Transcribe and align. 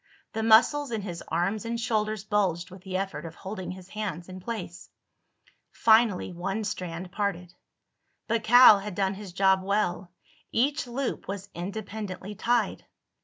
The 0.33 0.41
muscles 0.41 0.89
in 0.89 1.03
his 1.03 1.21
arms 1.27 1.63
and 1.63 1.79
shoulders 1.79 2.23
bulged 2.23 2.71
with 2.71 2.81
the 2.81 2.97
effort 2.97 3.23
of 3.23 3.35
holding 3.35 3.69
his 3.69 3.89
hands 3.89 4.27
in 4.29 4.39
place. 4.39 4.89
Finally 5.69 6.33
one 6.33 6.63
strand 6.63 7.11
parted. 7.11 7.53
But 8.27 8.43
Cal 8.43 8.79
had 8.79 8.95
done 8.95 9.13
his 9.13 9.31
job 9.31 9.61
well. 9.61 10.11
Each 10.51 10.87
loop 10.87 11.27
was 11.27 11.49
independently 11.53 12.33
tied. 12.33 12.87